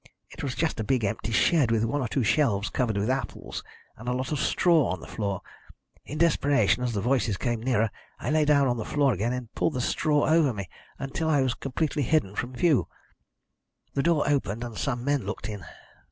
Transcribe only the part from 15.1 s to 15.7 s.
looked in.